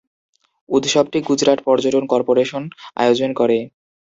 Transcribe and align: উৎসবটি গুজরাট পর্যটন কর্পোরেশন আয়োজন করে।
উৎসবটি 0.69 1.19
গুজরাট 1.27 1.59
পর্যটন 1.67 2.03
কর্পোরেশন 2.11 2.63
আয়োজন 2.95 3.29
করে। 3.35 3.57